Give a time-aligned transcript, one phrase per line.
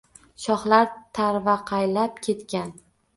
[0.43, 2.73] Shoxlari tarvaqaylab ketgan.